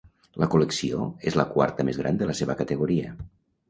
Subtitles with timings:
[0.43, 1.03] La col·lecció
[1.33, 3.19] és la quarta més gran de la seva categoria.